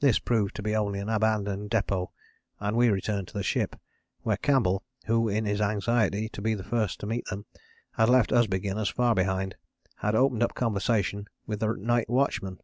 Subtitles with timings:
[0.00, 2.08] This proved to be only an abandoned depôt
[2.60, 3.76] and we returned to the ship,
[4.20, 7.46] where Campbell, who in his anxiety to be the first to meet them
[7.92, 9.56] had left us beginners far behind,
[9.96, 12.58] had opened up conversation with the night watchman.